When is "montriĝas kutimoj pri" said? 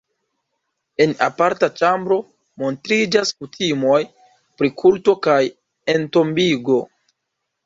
2.63-4.73